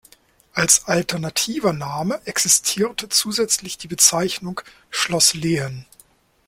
Als 0.53 0.87
alternativer 0.87 1.73
Name 1.73 2.19
existierte 2.25 3.07
zusätzlich 3.07 3.77
die 3.77 3.87
Bezeichnung 3.87 4.61
"Schloss 4.89 5.35
Lehen". 5.35 5.85